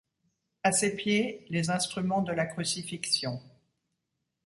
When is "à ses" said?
0.63-0.95